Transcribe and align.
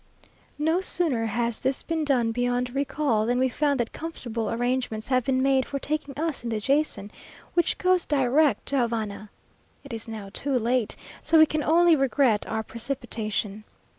No 0.57 0.81
sooner 0.81 1.27
has 1.27 1.59
this 1.59 1.83
been 1.83 2.03
done 2.03 2.31
beyond 2.31 2.73
recall, 2.73 3.27
than 3.27 3.37
we 3.37 3.49
find 3.49 3.79
that 3.79 3.93
comfortable 3.93 4.49
arrangements 4.49 5.09
have 5.09 5.25
been 5.25 5.43
made 5.43 5.63
for 5.63 5.77
taking 5.77 6.17
us 6.17 6.41
in 6.43 6.49
the 6.49 6.59
Jason, 6.59 7.11
which 7.53 7.77
goes 7.77 8.07
direct 8.07 8.65
to 8.69 8.79
Havana. 8.79 9.29
It 9.83 9.93
is 9.93 10.07
now 10.07 10.31
too 10.33 10.57
late, 10.57 10.95
so 11.21 11.37
we 11.37 11.45
can 11.45 11.61
only 11.63 11.95
regret 11.95 12.47
our 12.47 12.63
precipitation. 12.63 13.63